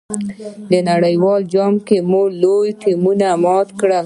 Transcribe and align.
نړیوال 0.91 1.41
جام 1.53 1.73
کې 1.87 1.97
مو 2.09 2.21
لوی 2.41 2.69
ټیمونه 2.81 3.27
مات 3.43 3.67
کړل. 3.79 3.99